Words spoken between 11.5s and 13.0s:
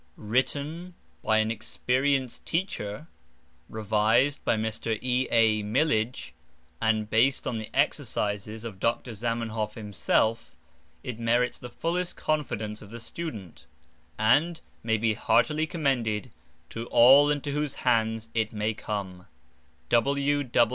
the fullest confidence of the